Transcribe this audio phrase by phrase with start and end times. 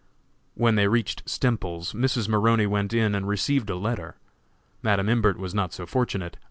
[0.55, 2.27] When they reached Stemples's, Mrs.
[2.27, 4.15] Maroney went in and received a letter.
[4.81, 6.37] Madam Imbert was not so fortunate.